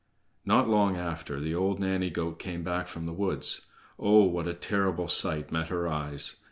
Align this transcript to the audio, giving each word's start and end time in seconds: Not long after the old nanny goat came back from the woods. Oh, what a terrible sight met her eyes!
Not 0.47 0.67
long 0.67 0.97
after 0.97 1.39
the 1.39 1.53
old 1.53 1.79
nanny 1.79 2.09
goat 2.09 2.39
came 2.39 2.63
back 2.63 2.87
from 2.87 3.05
the 3.05 3.13
woods. 3.13 3.67
Oh, 3.99 4.23
what 4.23 4.47
a 4.47 4.55
terrible 4.55 5.07
sight 5.07 5.51
met 5.51 5.67
her 5.67 5.87
eyes! 5.87 6.37